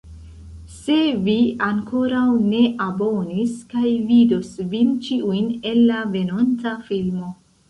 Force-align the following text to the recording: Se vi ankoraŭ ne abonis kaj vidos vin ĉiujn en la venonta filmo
Se 0.75 0.95
vi 1.25 1.35
ankoraŭ 1.65 2.23
ne 2.53 2.61
abonis 2.85 3.53
kaj 3.75 3.85
vidos 4.13 4.51
vin 4.73 4.97
ĉiujn 5.09 5.53
en 5.75 5.85
la 5.93 6.01
venonta 6.17 6.75
filmo 6.91 7.31